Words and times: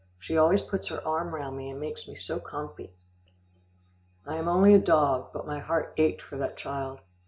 She 0.17 0.35
always 0.35 0.63
puts 0.63 0.87
her 0.87 1.07
arm 1.07 1.35
round 1.35 1.55
me, 1.55 1.69
and 1.69 1.79
makes 1.79 2.07
me 2.07 2.15
so 2.15 2.39
comfy." 2.39 2.91
I 4.25 4.37
am 4.37 4.47
only 4.47 4.73
a 4.73 4.79
dog, 4.79 5.27
but 5.31 5.45
my 5.45 5.59
heart 5.59 5.93
ached 5.95 6.23
for 6.23 6.37
that 6.37 6.57
child. 6.57 7.01